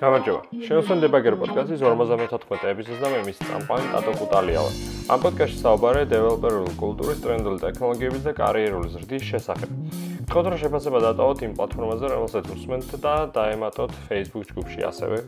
გამარჯობა. 0.00 0.40
შევსვენ 0.66 1.02
დებაგერ 1.04 1.36
პოდკასტის 1.38 1.82
54 1.86 2.66
ეპიზოდს 2.72 3.02
და 3.04 3.08
მე 3.14 3.20
მის 3.28 3.38
წამყვანი 3.46 3.86
ტატო 3.94 4.12
კუტალია 4.18 4.64
ვარ. 4.64 4.74
ამ 5.06 5.18
პოდკასტში 5.22 5.58
საუბარია 5.60 6.08
დეველოპერული 6.10 6.72
კულტურის, 6.82 7.22
ტრენდული 7.22 7.58
ტექნოლოგიების 7.62 8.22
და 8.26 8.32
კარიერული 8.42 8.88
ზრდის 8.96 9.22
შესახებ. 9.30 9.70
გქონდ 10.26 10.46
რა 10.50 10.56
შეფასება 10.64 10.98
დატოვოთ 11.06 11.38
იმ 11.46 11.52
პლატფორმაზე, 11.60 12.06
რომელსაც 12.16 12.44
უსმენთ 12.58 12.90
და 13.06 13.14
დაემატოთ 13.38 13.92
Facebook 14.10 14.46
ჯგუფში 14.50 14.80
ასევე. 14.90 15.18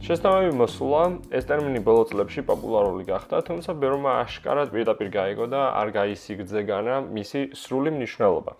შესაბამისი 0.00 0.56
მოსულა, 0.56 1.02
ეს 1.28 1.44
ტერმინი 1.44 1.80
ბოლო 1.84 2.06
წლებში 2.08 2.40
პოპულარული 2.48 3.04
გახდა, 3.04 3.44
თუმცა 3.44 3.70
ბევრმა 3.76 4.12
აშკარად 4.24 4.72
პირდაპირ 4.72 5.08
გაიგო 5.12 5.46
და 5.52 5.60
არ 5.76 5.88
გაისიგძეგანა 5.92 6.94
მისი 7.12 7.40
სრული 7.52 7.92
მნიშვნელობა. 8.00 8.52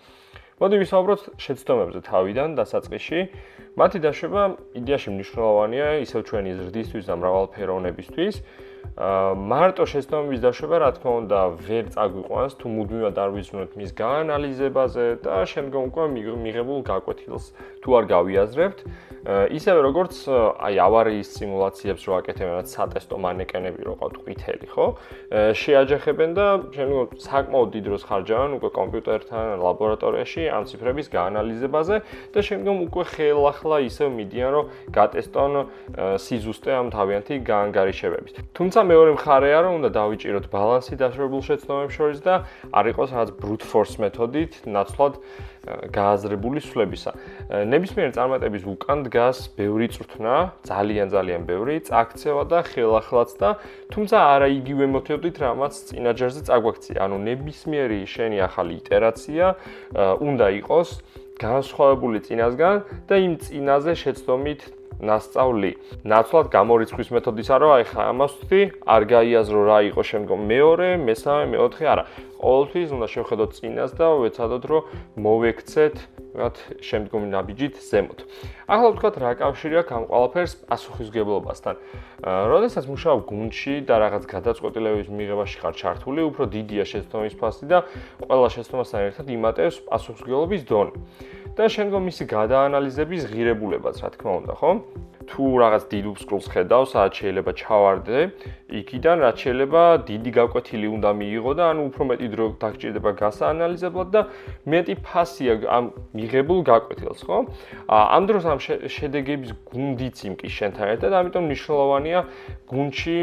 მოდი 0.61 0.77
ვისაუბროთ 0.84 1.23
შეცდომებზე 1.41 2.00
თავიდან 2.05 2.48
დასაწყისში. 2.61 3.20
მათი 3.80 3.98
დაშვება 4.05 4.42
იდეაში 4.77 5.09
მნიშვნელოვანია 5.16 5.88
ისევ 6.05 6.20
ჩვენი 6.28 6.50
ზრდისთვის 6.61 7.05
და 7.09 7.14
მრავალფეროვნებისთვის. 7.16 8.34
მარტო 9.01 9.84
შეცდომების 9.89 10.41
დაშვება, 10.45 10.77
რა 10.83 10.91
თქმა 10.97 11.12
უნდა, 11.25 11.39
ვერ 11.69 11.84
წაგვიყვანს 11.95 12.52
თუ 12.61 12.66
მუდმივად 12.77 13.16
არ 13.16 13.30
ვიზრუნოთ 13.37 13.73
მის 13.80 13.91
გაანალიზებაზე 13.97 15.05
და 15.25 15.34
შემდგომ 15.53 15.83
უკვე 15.91 16.05
მიღებულ 16.45 16.80
გაკვეთილს 16.84 17.45
თუ 17.80 17.89
არ 17.97 18.05
გავიაზრებთ. 18.12 18.79
ისევე 19.53 19.80
როგორც 19.84 20.15
აი 20.33 20.75
ავარიის 20.80 21.29
სიმულაციებს 21.37 22.03
რო 22.09 22.12
აკეთებენ 22.20 22.65
სატესტო 22.73 23.16
მანეკენები 23.20 23.80
რო 23.84 23.95
ყავთ 24.01 24.16
ყვითელი, 24.25 24.66
ხო? 24.73 24.87
შეაჯახებენ 25.61 26.31
და 26.41 26.47
შემდგომ 26.73 27.20
საკმაოდ 27.20 27.69
დიდ 27.75 27.84
დროს 27.84 28.03
ხარჯავენ 28.09 28.51
უკვე 28.56 28.70
კომპიუტერთან 28.81 29.45
ლაბორატორიაში 29.61 30.42
ამ 30.56 30.65
ციფრების 30.70 31.06
გაანალიზებაზე 31.12 31.97
და 32.33 32.39
შემდგომ 32.48 32.77
უკვე 32.89 33.05
ხელახლა 33.12 33.77
ისევ 33.91 34.09
მიდიან 34.09 34.50
რომ 34.56 34.65
გატესტონ 34.89 35.53
სიზუსტე 36.25 36.70
ამ 36.81 36.87
თავიანთი 36.97 37.34
გაანგარიშებების. 37.44 38.33
თუმცა 38.56 38.69
მეორე 38.70 39.10
მხარეა 39.18 39.58
რომ 39.66 39.72
უნდა 39.80 39.90
დავიჭიროთ 39.98 40.46
ბალანსი 40.54 40.94
დაშვებულ 41.00 41.42
შეცდომებს 41.42 41.94
შორის 41.98 42.20
და 42.22 42.34
არ 42.70 42.84
იყოს 42.94 43.08
რაღაც 43.14 43.30
brute 43.42 43.66
force 43.66 43.96
მეთოდით 43.98 44.52
ნაცვლად 44.70 45.14
გააზრებული 45.92 46.60
სვლებისა. 46.64 47.12
ნებისმიერ 47.68 48.10
წარმატების 48.16 48.64
უკან 48.70 48.98
დგას 49.10 49.38
ბევრი 49.58 49.86
წრთნა, 49.92 50.34
ძალიან 50.70 51.06
ძალიან 51.10 51.42
ბევრი, 51.50 51.74
წაქცევა 51.84 52.42
და 52.48 52.58
ხელახლაც 52.70 53.30
და 53.42 53.48
თუმცა 53.92 54.16
არა 54.16 54.48
იგივე 54.60 54.86
მეთოდით, 54.94 55.36
რამაც 55.44 55.72
წინაჯერზე 55.91 56.42
წაგვაქცია. 56.48 56.98
ანუ 57.04 57.16
ნებისმიერი 57.28 58.00
შენი 58.06 58.38
ახალი 58.48 58.72
იტერაცია 58.80 59.44
უნდა 60.22 60.46
იყოს 60.64 60.88
განსხვავებული 61.41 62.18
წინასგან 62.24 62.76
და 63.08 63.14
იმ 63.16 63.34
წინაზე 63.44 63.92
შეცდომით 63.96 64.80
ნასწავლი. 65.01 65.73
ნაცვლად 66.05 66.47
გამორიცხვის 66.53 67.09
მეთოდისა 67.17 67.56
რო 67.61 67.69
აი 67.77 67.84
ხა 67.91 68.03
ამას 68.12 68.33
ვთქვი, 68.41 68.62
არ 68.84 69.03
გაიაზრო 69.12 69.61
რა 69.70 69.79
იყო 69.91 70.03
შემდგომ 70.11 70.41
მეორე, 70.53 70.89
მესამე, 71.09 71.45
მეოთხე, 71.55 71.84
არა. 71.93 72.05
ყოველთვის 72.41 72.89
უნდა 72.97 73.06
შევხედოთ 73.12 73.51
წინას 73.56 73.91
და 74.01 74.06
ვეცადოთ 74.17 74.65
რომ 74.71 74.83
მოვექცეთ 75.21 75.97
რაღაც 76.31 76.56
შემდგომი 76.81 77.27
ნაბიჯით 77.37 77.75
ზემოთ. 77.84 78.19
ახლა 78.71 78.89
ვთქვათ 78.95 79.15
რა 79.21 79.31
კავშირი 79.43 79.77
აქვს 79.83 79.93
ამ 79.98 80.05
ყველაფერს 80.09 80.53
პასუხისგებლობასთან. 80.71 81.75
როდესაც 82.25 82.84
მუშაობ 82.87 83.19
გუნდში 83.28 83.75
და 83.89 83.95
რაღაც 84.05 84.25
გადაწყვეტილების 84.31 85.09
მიღებაში 85.11 85.56
ხარ 85.61 85.75
ჩართული, 85.75 86.21
უფრო 86.31 86.45
დიდია 86.55 86.84
შეცდომის 86.87 87.34
ფასი 87.41 87.65
და 87.67 87.78
ყველა 88.25 88.48
შეცდომასთან 88.56 89.01
ერთად 89.11 89.27
იმატებს 89.37 89.77
პასუხისგებლობის 89.91 90.62
დონე. 90.71 90.93
და 91.59 91.67
შემდგომ 91.75 92.03
მისი 92.11 92.25
გადაანალიზების 92.31 93.23
ღირებულებაც, 93.31 93.97
რა 94.05 94.11
თქმა 94.15 94.33
უნდა, 94.41 94.55
ხო? 94.61 94.70
თუ 95.31 95.45
რაღაც 95.62 95.84
დიდ 95.91 96.05
უსკროლს 96.10 96.47
ხედავ, 96.50 96.82
სადაც 96.91 97.12
შეიძლება 97.22 97.53
ჩავარდე, 97.54 98.19
იქიდან 98.71 99.16
რაც 99.22 99.37
შეიძლება 99.47 99.82
დიდი 100.10 100.31
გაკვეთილი 100.34 100.88
უნდა 100.91 101.10
მიიღო 101.21 101.53
და 101.59 101.65
ანუ 101.71 101.82
უფრო 101.91 102.03
მეტი 102.10 102.28
დრო 102.34 102.47
დაგჭირდება 102.59 103.10
გასაანალიზებლად 103.22 104.09
და 104.10 104.21
მეტი 104.66 104.94
ფასია 105.06 105.54
ამ 105.71 105.84
მიღებულ 106.19 106.60
გაკვეთილს, 106.66 107.21
ხო? 107.27 107.38
ამ 107.87 108.22
დროს 108.27 108.44
ამ 108.50 108.59
შედეგების 108.91 109.50
გუნდიც 109.71 110.16
იმკი 110.31 110.49
შენთან 110.50 110.87
ერთად, 110.99 111.10
ამიტომ 111.15 111.43
მნიშვნელოვანია 111.47 112.21
გუნდში 112.71 113.19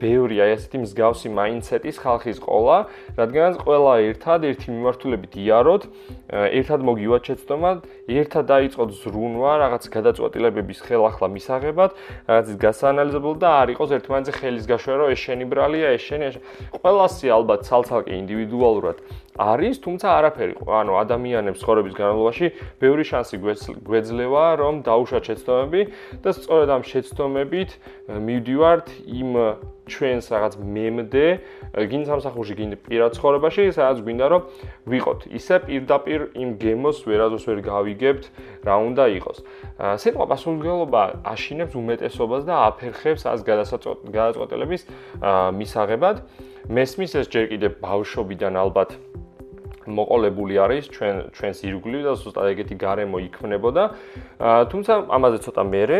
ბევრი 0.00 0.36
აი 0.44 0.50
ესეთი 0.56 0.78
მსგავსი 0.84 1.28
მაინდსეტის 1.40 1.96
ხალხის 2.04 2.38
ყოლა, 2.44 2.78
რადგანაც 3.16 3.54
ყველა 3.64 3.92
ერთად 4.12 4.40
ერთი 4.44 4.68
მიმართულებით 4.76 5.32
იაროთ, 5.40 5.82
ერთად 6.60 6.80
მოგივათ 6.88 7.22
შეცდომა, 7.28 7.70
ერთად 8.20 8.44
დაიწყოთ 8.50 8.90
ზრუნვა 9.00 9.52
რაღაც 9.64 9.84
გადაწყვეტილებების 9.94 10.78
ხელახლა 10.84 11.29
მისაღებად, 11.34 11.90
რაღაც 12.30 12.46
გასაანალიზებულ 12.64 13.34
და 13.40 13.48
არ 13.60 13.72
იყოს 13.74 13.90
ერთმანეთზე 14.00 14.32
ხელის 14.40 14.68
გაშვება, 14.70 14.96
რომ 15.00 15.14
ეს 15.14 15.20
შენი 15.26 15.44
ბრალია, 15.50 15.88
ეს 15.96 16.02
შენი 16.10 16.26
ყველასი 16.80 17.26
ალბათ 17.36 17.60
ცალ-ცალკე 17.70 18.12
ინდივიდუალურად 18.20 18.96
არის, 19.40 19.80
თუმცა 19.80 20.06
არაფერი, 20.20 20.54
ანუ 20.68 20.92
ადამიანებს 21.00 21.64
ხორების 21.64 21.94
განმავლობაში 21.96 22.46
ბევრი 22.76 23.04
შანსი 23.08 23.36
გვეძლევა, 23.88 24.44
რომ 24.60 24.74
დაუშვათ 24.84 25.24
შეცდომები 25.32 25.80
და 26.20 26.30
სწორედ 26.36 26.68
ამ 26.76 26.82
შეცდომებით 26.84 27.70
მივდივართ 28.20 28.86
იმ 29.08 29.30
ჩვენს 29.90 30.26
რაღაც 30.30 30.54
მემდე, 30.60 31.26
გინ 31.90 32.02
სამსახურში, 32.06 32.54
გინ 32.60 32.70
პირად 32.86 33.10
ცხოვრებაში, 33.18 33.74
სადაც 33.74 33.98
გვინდა 34.06 34.26
რომ 34.30 34.42
ვიყოთ. 34.86 35.20
ისე 35.34 35.56
პირდაპირ 35.66 36.20
იმ 36.38 36.50
გემოს 36.62 37.02
ვერაზოს 37.10 37.44
ვერ 37.50 37.58
გავიგებთ, 37.66 38.24
რა 38.62 38.74
უნდა 38.86 39.04
იყოს. 39.18 39.38
სიტყვა 40.02 40.24
პასუხისმგებლობა 40.30 41.02
აშინებს 41.26 41.74
უმეტესობას 41.74 42.42
და 42.46 42.54
აფერხებს 42.70 43.22
ას 43.26 43.40
გადაწყვეტილების 43.42 44.82
მისაღებად. 45.58 46.16
მესმის 46.70 47.12
ეს 47.18 47.26
ჯერ 47.26 47.44
კიდევ 47.50 47.72
ბავშვობიდან 47.82 48.54
ალბათ 48.54 48.94
მოყოლებული 49.96 50.54
არის 50.64 50.84
ჩვენ 50.94 51.14
ჩვენს 51.36 51.58
ირგვლივ 51.66 52.02
და 52.06 52.12
ზუსტად 52.20 52.46
ეგეთი 52.54 52.76
გარემო 52.80 53.18
იქმნებოდა. 53.28 53.84
თუმცა 54.70 54.92
ამაზე 55.10 55.38
ცოტა 55.44 55.62
მეერე 55.70 55.98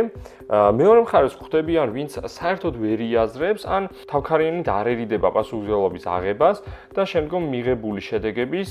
მეორე 0.51 1.01
მხარეს 1.07 1.35
ხვდებიან 1.41 1.89
ვინც 1.95 2.13
საერთოდ 2.27 2.75
ვერ 2.81 3.01
იაზრებს 3.11 3.63
ან 3.67 3.83
თავქარიანი 4.11 4.63
დარერიდება 4.67 5.29
პასუხისმგებლობის 5.35 6.05
აღებას 6.07 6.57
და 6.97 7.03
შემდგომ 7.07 7.43
მიღებული 7.55 8.01
შედეგების 8.01 8.71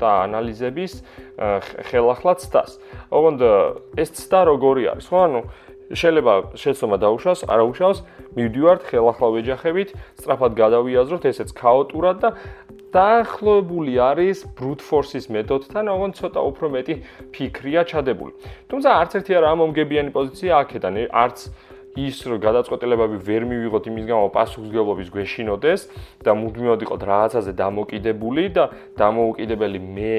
და 0.00 0.10
ანალიზების 0.26 0.92
ხელახლად 1.90 2.38
ცდას. 2.42 2.70
ოღონდ 3.10 3.40
ეს 3.96 4.10
ცდა 4.18 4.40
როგორი 4.50 4.82
არის? 4.92 5.06
ხო 5.10 5.18
ანუ 5.26 5.40
შეიძლება 5.86 6.58
შეცდომა 6.58 6.96
დაუშვას, 6.98 7.46
არა 7.46 7.64
უშავს, 7.70 7.98
მივდივართ 8.34 8.82
ხელახლა 8.90 9.28
ვეჯახებით, 9.38 9.94
სწრაფად 10.18 10.52
გადავიაზროთ 10.58 11.22
ესეც 11.30 11.54
ქაოტურად 11.54 12.16
და 12.26 12.28
დაახლოებული 12.94 13.94
არის 13.98 14.46
brute 14.56 14.84
force-ის 14.84 15.26
მეთოდთან, 15.32 15.90
ოღონდ 15.90 16.14
ცოტა 16.20 16.40
უფრო 16.50 16.66
მეტი 16.76 16.94
ფიქრია 17.34 17.82
ჩადებული. 17.90 18.32
თუმცა 18.70 18.88
არც 19.00 19.12
ერთი 19.18 19.32
არა 19.36 19.50
მომგებიანი 19.60 20.10
პოზიცია 20.14 20.52
აქედან, 20.62 20.94
არც 21.10 21.38
ის 21.96 22.16
რომ 22.28 22.38
გადაწყვეტილებები 22.44 23.16
ვერ 23.24 23.42
მივიღოთ 23.48 23.84
იმის 23.88 24.04
გამო 24.10 24.26
პასუხისგებლობის 24.36 25.08
გვეშინოდეს 25.16 25.80
და 26.24 26.30
მუდმივად 26.36 26.80
იყოთ 26.84 27.02
რაღაცაზე 27.08 27.52
დამოკიდებული 27.56 28.44
და 28.52 28.64
დამოუკიდებელი 29.00 29.80
მე 29.80 30.16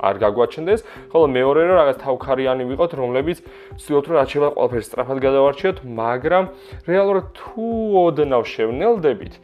არ 0.00 0.16
გაგვაჩნდეს, 0.16 0.80
ხოლო 1.12 1.26
მეორე 1.28 1.60
რომ 1.68 1.76
რაღაც 1.76 1.96
თავქარიანი 2.00 2.64
ვიყოთ, 2.72 2.92
რომლებიც 2.96 3.38
ვცდილობთ 3.76 4.06
რომ 4.08 4.16
რაც 4.16 4.28
შეიძლება 4.32 4.50
ყველაფერს 4.56 4.86
სწრაფად 4.88 5.18
გადავარჩიოთ, 5.20 5.78
მაგრამ 5.84 6.44
რეალურად 6.88 7.26
თუ 7.36 7.68
ოდნავ 8.00 8.42
შევნელდებით 8.48 9.34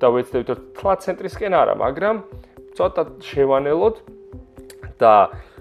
და 0.00 0.06
ვეცდებით 0.10 0.48
რომ 0.50 0.60
თლა 0.80 0.94
ცენტრისკენ 1.04 1.52
არა, 1.60 1.74
მაგრამ 1.76 2.16
ცოტა 2.74 3.02
შევანელოთ 3.20 3.96
და 5.00 5.14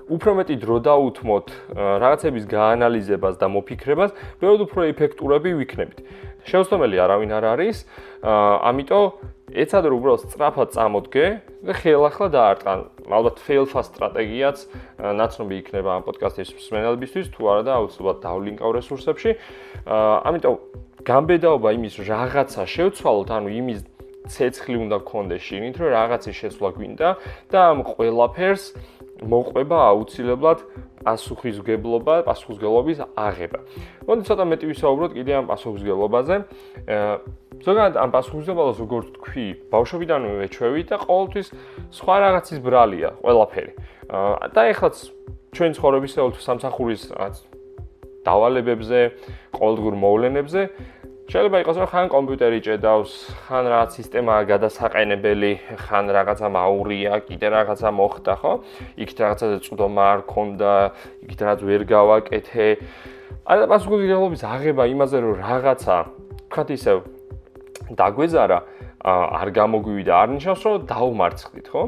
უფრო 0.09 0.31
მეტი 0.41 0.55
დრო 0.63 0.77
დაუთმოთ 0.89 1.47
რაღაცების 1.75 2.45
გაანალიზებას 2.49 3.35
და 3.37 3.47
მოფიქრებას, 3.53 4.11
ბევრად 4.41 4.61
უფრო 4.65 4.81
ეფექტურები 4.89 5.53
ვიქნებით. 5.59 5.99
შეუსწავლელი 6.49 6.97
არავინ 6.97 7.31
არ 7.35 7.45
არის, 7.53 7.77
ამიტომ 8.25 9.05
ეცადე 9.49 9.87
რომ 9.89 9.97
უბრალოდ 9.99 10.21
სწრაფად 10.29 10.69
წამოდგე 10.73 11.25
და 11.65 11.73
ხელახლა 11.77 12.27
დაარტყან. 12.33 12.79
ალბათ 13.09 13.37
fail 13.41 13.65
fast 13.69 13.97
სტრატეგიაც 13.97 14.57
ნაცნობი 14.97 15.55
იქნება 15.61 15.89
ამ 15.99 16.03
პოდკასტის 16.05 16.49
მსმენელებისთვის, 16.57 17.27
თუ 17.33 17.41
არა 17.49 17.63
და 17.65 17.71
აუცილებლად 17.77 18.17
დავლინკავ 18.25 18.69
რესურსებში. 18.77 19.31
ამიტომ 19.89 20.53
გამბედაობა 21.05 21.69
იმის 21.77 21.95
რაღაცა 22.05 22.63
შევცვალოთ, 22.65 23.29
ანუ 23.29 23.49
იმის 23.49 23.79
ცეცხლი 24.27 24.75
უნდა 24.83 24.97
გქონდეს 25.07 25.41
შინით, 25.47 25.75
რომ 25.79 25.89
რაღაცის 25.95 26.35
შესვლა 26.35 26.69
გვინდა 26.75 27.09
და 27.49 27.57
ამ 27.71 27.79
ყველაფერს 27.87 28.63
მოყვება 29.19 29.77
აუცილებლად 29.91 30.59
პასუხისგებლობა, 31.03 32.13
პასუხისგებლობის 32.27 32.99
აღება. 33.15 33.59
მოდი 34.07 34.21
ცოტა 34.27 34.43
მეტი 34.51 34.65
ვისაუბროთ 34.71 35.11
კიდე 35.15 35.31
ამ 35.39 35.45
პასუხისგებლობაზე. 35.51 36.35
ზოგადად 37.59 37.95
ამ 37.99 38.09
პასუხისმგებლობას 38.15 38.77
როგორც 38.79 39.07
თქვი, 39.19 39.47
ბავშვობიდანვე 39.71 40.33
ვეჩვევი 40.39 40.81
და 40.87 40.95
ყოველთვის 41.03 41.47
სხვა 41.91 42.15
რაღაცის 42.23 42.59
ბრალია 42.63 43.09
ყველაფერი. 43.19 43.73
და 44.55 44.61
ეხლაც 44.71 44.95
ჩვენ 45.55 45.71
ცხოვრებისეულ 45.75 46.29
თუ 46.35 46.41
სამსახურის 46.47 47.03
დავალებებზე, 48.23 48.99
ყოველდღიურ 49.55 49.95
მოვლენებზე 50.03 50.61
შეიძლება 51.29 51.57
იყოს 51.61 51.77
რომ 51.77 51.89
ხან 51.93 52.07
კომპიუტერი 52.09 52.59
ჭედავს, 52.65 53.11
ხან 53.45 53.65
რაღაც 53.69 53.89
სისტემაა 53.99 54.41
გადასაყენებელი, 54.49 55.51
ხან 55.85 56.05
რაღაცა 56.09 56.47
მაურია, 56.57 57.13
კიდე 57.29 57.47
რაღაცა 57.53 57.89
მოხდა, 57.99 58.33
ხო? 58.41 58.53
იქით 58.97 59.17
რაღაცაზე 59.23 59.57
წვდომა 59.65 60.03
არ 60.09 60.21
ქონდა, 60.25 60.73
იქით 61.29 61.39
რაღაც 61.45 61.59
ვერ 61.69 61.81
გავაკეთე. 61.85 62.67
არა 63.49 63.65
პასუხისმგებლობის 63.69 64.41
აღება 64.45 64.83
იმაზე 64.93 65.17
რომ 65.25 65.33
რაღაცა 65.41 65.95
თქვათ 66.49 66.69
ისე 66.75 66.93
დაგვეზარა 67.97 68.59
არ 69.09 69.49
გამოგვივიდა 69.57 70.13
არ 70.21 70.29
ნიშნავს 70.35 70.61
რომ 70.65 70.75
დაუმარცხდით 70.91 71.67
ხო 71.73 71.81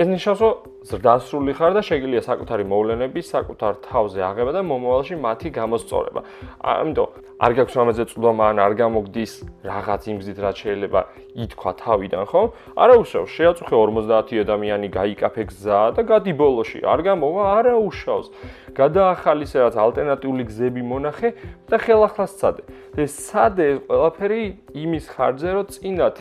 ეს 0.00 0.08
ნიშნავს 0.12 0.40
რომ 0.44 0.52
ზრდასრული 0.88 1.52
ხარ 1.52 1.72
და 1.76 1.82
შეგიძლია 1.84 2.22
საკუთარი 2.24 2.64
მოვლენები 2.64 3.20
საკუთარ 3.28 3.72
თავზე 3.84 4.20
აღება 4.24 4.52
და 4.56 4.62
მომავალში 4.64 5.16
მათი 5.20 5.48
გამოსწორება. 5.52 6.20
ამიტომ 6.64 7.08
არ 7.38 7.52
გაქვს 7.58 7.76
ამაზე 7.78 8.04
წვდომა 8.10 8.44
ან 8.50 8.58
არ 8.64 8.72
გამოგდის 8.82 9.32
რაღაც 9.68 10.02
იმგზით 10.10 10.38
რაც 10.42 10.56
შეიძლება 10.64 11.00
ითქვა 11.44 11.72
თავიდან 11.78 12.24
ხო? 12.26 12.42
არა 12.74 12.94
უშავს 13.04 13.30
შეაწუხე 13.36 13.76
50 13.78 14.40
ადამიანი 14.42 14.88
გაიკაფე 14.96 15.42
გზა 15.52 15.80
და 15.94 16.02
გადი 16.08 16.32
ბოლოში 16.40 16.80
არ 16.82 17.00
გამოვა 17.04 17.42
არა 17.58 17.74
უშავს. 17.78 18.26
გადაახალისე 18.74 19.56
რაც 19.62 19.74
ალტერნატიული 19.76 20.44
გზები 20.50 20.82
მონახე 20.82 21.28
და 21.68 21.76
ხელახლას 21.78 22.32
წადე 22.40 22.62
ეს 22.98 23.12
სადე 23.28 23.66
ყველაფერი 23.86 24.42
იმის 24.82 25.04
ხარჯზე 25.14 25.50
რომ 25.54 25.66
წინათ 25.74 26.16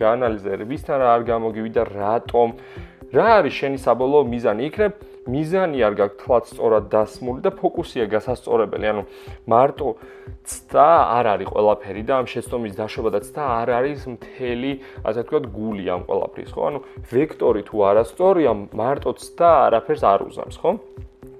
გაანალიზე 0.00 0.64
ვისთან 0.70 0.98
რა 1.02 1.08
არ 1.16 1.22
გამოგივიდა 1.30 1.82
რატომ 1.90 2.48
რა 3.10 3.26
არის 3.42 3.54
შენი 3.58 3.78
საბოლოო 3.82 4.24
მიზანი? 4.30 4.62
იქნებ 4.70 4.92
მიზანი 5.30 5.78
არ 5.82 5.94
გაქვს 5.98 6.18
თვაც 6.22 6.44
სწორად 6.54 6.84
დასმული 6.94 7.40
და 7.42 7.50
ფოკუსია 7.58 8.06
გასასწორებელი. 8.06 8.86
ანუ 8.92 9.02
მარტო 9.50 9.88
ცდა 10.46 10.88
არ 11.18 11.26
არის 11.34 11.48
ყველაფერი 11.50 12.02
და 12.06 12.14
ამ 12.22 12.26
შეცდომის 12.30 12.74
დაშვება 12.78 13.10
და 13.10 13.20
ცდა 13.26 13.42
არ 13.60 13.68
არის 13.78 14.00
მთელი, 14.14 14.72
ასე 15.02 15.20
ვთქვათ, 15.26 15.44
გული 15.50 15.84
ამ 15.90 16.02
ყველაფრის, 16.06 16.50
ხო? 16.54 16.60
ანუ 16.70 16.78
ვექტორი 17.10 17.62
თუ 17.66 17.76
არასწორია, 17.90 18.52
მარტო 18.78 19.10
ცდა 19.18 19.50
არაფერს 19.66 20.02
არ 20.06 20.20
უზამს, 20.30 20.56
ხო? 20.62 20.70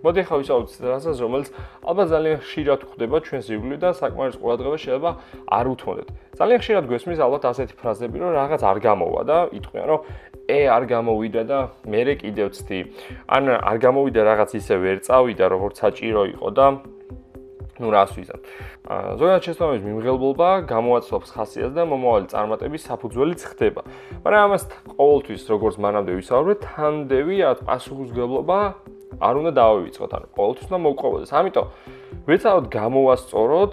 მოდი 0.01 0.23
ახლა 0.25 0.37
ვისაუბროთ 0.41 0.77
რასაც 0.81 1.17
რომელიც 1.21 1.49
ალბათ 1.85 2.09
ძალიან 2.09 2.39
ხშირად 2.41 2.81
ხდება 2.89 3.17
ჩვენს 3.21 3.47
იგვლი 3.53 3.77
და 3.85 3.89
საკმარის 4.01 4.37
ყურადღება 4.41 4.77
შეიძლება 4.81 5.11
არ 5.45 5.67
უთმოდეთ. 5.77 6.09
ძალიან 6.41 6.61
ხშირად 6.65 6.85
გვესმის 6.89 7.21
ალბათ 7.21 7.43
ასეთი 7.53 7.75
ფრაზები, 7.77 8.17
რომ 8.17 8.31
რაღაც 8.41 8.61
არ 8.65 8.79
გამოვა 8.81 9.23
და 9.29 9.37
იტყვიან, 9.61 9.87
რომ 9.93 10.01
ე 10.51 10.59
არ 10.77 10.85
გამოვიდა 10.91 11.43
და 11.51 11.59
მე 11.87 12.01
რე 12.07 12.15
კიდევ 12.23 12.49
ცდი. 12.57 12.81
ან 13.31 13.45
არ 13.55 13.77
გამოვიდა 13.87 14.21
რაღაც 14.31 14.51
ისე 14.61 14.77
ვერ 14.83 14.99
წავიდა, 15.07 15.45
როგორც 15.55 15.75
საჭირო 15.83 16.23
იყო 16.35 16.49
და 16.59 16.67
ну 17.81 17.89
ვიზამ. 17.89 18.41
აა 18.91 19.17
ზოგადად 19.17 19.43
შეცდომების 19.47 19.85
მიმღებლობა 19.89 20.49
გამოაცლობს 20.69 21.29
ხასიათს 21.33 21.75
და 21.79 21.83
მომავალი 21.89 22.27
წარმატების 22.29 22.83
საფუძველიც 22.91 23.41
ხდება. 23.51 23.83
მაგრამ 24.21 24.43
ამას 24.51 24.63
ყოველთვის 25.01 25.43
როგორც 25.49 25.75
მანამდე 25.81 26.13
ვისაუბრეთ, 26.21 26.59
თანდევი 26.61 27.37
ათ 27.41 27.59
პასუხისგებლობა 27.65 28.59
არ 29.21 29.35
უნდა 29.41 29.53
დავივიწყოთ, 29.61 30.11
ანუ 30.17 30.27
ყოველთვის 30.37 30.67
უნდა 30.69 30.79
მოვყვებოდეს. 30.85 31.31
ამიტომ 31.41 31.67
ვეცადოთ 32.29 32.67
გამოვასწოროთ 32.69 33.73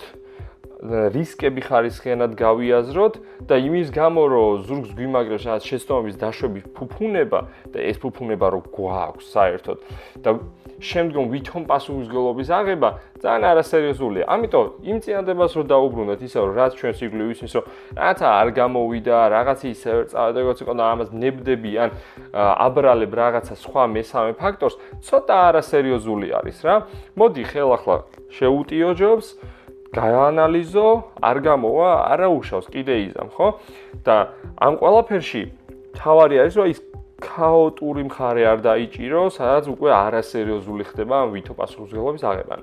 რისკები 0.85 1.61
ხარისხიანად 1.65 2.35
გავიაზროთ 2.37 3.15
და 3.49 3.55
იმის 3.57 3.89
გამო 3.95 4.23
რომ 4.29 4.61
ზურგს 4.67 4.91
გვიმაგრებს 4.93 5.47
რაღაც 5.49 5.63
შეცდომების 5.73 6.19
დაშვების 6.21 6.65
ფუფუნება 6.77 7.39
და 7.73 7.77
ეს 7.81 7.97
ფუფუნება 7.97 8.45
რო 8.53 8.61
გვაქვს 8.69 9.25
საერთოდ 9.33 9.77
და 10.21 10.29
შემდგომ 10.77 11.25
ვითომ 11.33 11.63
პასუხისგებლობის 11.65 12.49
აღება 12.53 12.89
ძალიან 13.17 13.45
არასერიოზულია. 13.49 14.25
ამიტომ 14.29 14.65
იმ 14.85 14.97
წინადებას 15.01 15.51
რო 15.57 15.63
დაუბრუნდეთ 15.73 16.21
ისე 16.21 16.37
რომ 16.37 16.53
რაც 16.53 16.71
ჩვენ 16.77 16.93
სიგლი 17.01 17.23
ისმის 17.33 17.53
რომ 17.57 17.65
რაღაცა 17.97 18.27
არ 18.37 18.47
გამოვიდა, 18.61 19.17
რაღაცა 19.33 19.65
ისე 19.73 19.89
წავედა 20.13 20.37
როგორც 20.45 20.59
იყო 20.61 20.73
და 20.77 20.83
ამას 20.93 21.09
ნებდები 21.17 21.71
ან 21.81 21.89
აბრალებ 22.37 23.11
რაღაცა 23.17 23.53
სხვა 23.57 23.83
მესამე 23.97 24.31
ფაქტორს, 24.37 24.75
ცოტა 25.01 25.35
არასერიოზული 25.49 26.27
არის 26.37 26.57
რა. 26.61 26.75
მოდი 27.17 27.43
ხელახლა 27.49 27.95
შეუტიოჯობს 28.37 29.56
გაანალიზო, 29.95 30.87
არ 31.23 31.37
გამოვა, 31.47 31.91
არა 32.11 32.27
უშავს, 32.27 32.67
კიდე 32.73 32.95
იზამ, 33.07 33.29
ხო? 33.35 33.47
და 34.03 34.15
ამ 34.59 34.73
ყველაფერში 34.81 35.43
თავარი 35.95 36.35
არის, 36.43 36.53
რომ 36.59 36.67
ის 36.71 36.79
ქაოტური 37.17 38.03
მხარე 38.13 38.43
არ 38.45 38.59
დაიჭირო, 38.61 39.21
სადაც 39.33 39.65
უკვე 39.73 39.89
არასერიოზული 39.89 40.83
ხდება 40.85 41.15
ამ 41.25 41.29
ვითო 41.33 41.53
პასუხისმგებლობის 41.57 42.23
აღება. 42.29 42.55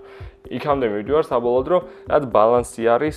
იქამდე 0.47 0.87
მივიდივარ 0.95 1.25
საბოლოოდ, 1.27 1.67
რომ 1.75 1.83
რაც 2.13 2.23
ბალანსი 2.31 2.83
არის 2.87 3.17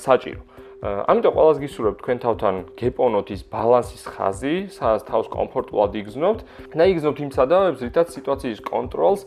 საჭირო. 0.00 0.40
ამიტომ 0.80 1.32
ყველას 1.36 1.58
გისურვებ 1.60 1.96
თქვენ 2.00 2.18
თავთან 2.24 2.54
გეპონოთ 2.80 3.28
ის 3.36 3.42
ბალანსის 3.52 4.04
ხაზი, 4.08 4.56
სადაც 4.72 5.02
თავს 5.04 5.26
კომფორტულად 5.28 5.92
იგზნობთ 6.00 6.40
და 6.72 6.84
იგზნობთ 6.88 7.18
იმ 7.20 7.30
სადავებს, 7.36 7.80
რითაც 7.84 8.08
სიტუაციის 8.16 8.60
კონტროლს 8.64 9.20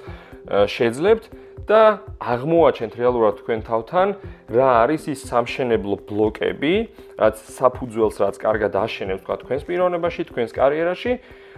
შეძლებთ 0.73 1.23
და 1.69 2.03
აღმოაჩენთ 2.19 2.93
რეალურად 2.99 3.33
თქვენ 3.39 3.59
თავთან 3.67 4.07
რა 4.51 4.69
არის 4.83 5.03
ის 5.13 5.19
სამშენებლო 5.29 5.95
ბლოკები, 6.09 6.73
რაც 7.19 7.35
საფუძველს 7.57 8.15
რაც 8.23 8.35
კარგად 8.43 8.73
აშენებს 8.83 9.23
თქვა 9.23 9.35
თქვენს 9.43 9.63
პიროვნებაში, 9.67 10.21
თქვენს 10.29 10.51
კარიერაში, 10.59 11.11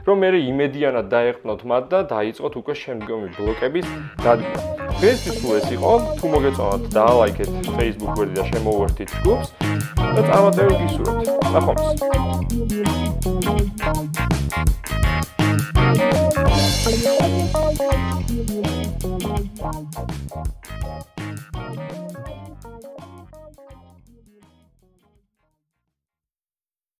რომ 0.06 0.16
მე 0.22 0.30
იმედიანად 0.52 1.06
დაეყნოთ 1.10 1.62
მათ 1.72 1.84
და 1.90 2.00
დაიწყოთ 2.13 2.54
უკვე 2.62 2.74
შემდგომი 2.84 3.28
ბლოკების 3.40 3.86
დადგმა. 4.22 4.60
ფესის 5.00 5.36
თუ 5.42 5.48
ეს 5.57 5.68
იყო, 5.75 5.94
თუ 6.19 6.25
მოგეწონათ 6.36 6.84
და 6.96 7.06
ლაიქეთ 7.19 7.50
Facebook 7.75 8.12
გვერდი 8.16 8.36
და 8.40 8.44
შემოუერთდით 8.51 9.10
ჯგუფს 9.18 9.48
და 10.16 10.22
წარმატებები 10.30 10.75
გისურვებთ. 10.86 11.25
ნახვამდის. 11.56 11.90